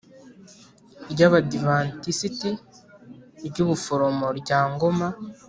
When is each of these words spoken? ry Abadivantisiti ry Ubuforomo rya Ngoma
ry 1.11 1.21
Abadivantisiti 1.27 2.49
ry 3.47 3.57
Ubuforomo 3.63 4.27
rya 4.39 4.59
Ngoma 4.71 5.07